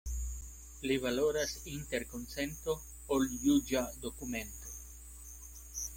Pli 0.79 0.95
valoras 1.03 1.53
interkonsento, 1.73 2.77
ol 3.17 3.29
juĝa 3.45 3.87
dokumento. 4.07 4.77